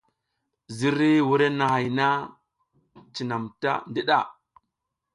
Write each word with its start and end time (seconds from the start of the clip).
Ziriy 0.75 1.19
wurenahay 1.27 1.87
na 1.97 2.07
cinam 3.13 3.43
ta 3.61 3.71
ndiɗa. 3.89 4.19